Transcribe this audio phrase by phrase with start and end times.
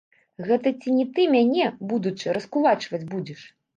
[0.47, 3.41] Гэта ці не ты мяне, будучы, раскулачваць будзеш?